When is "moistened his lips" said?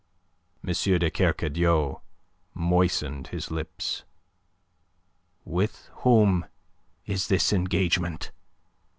2.55-4.03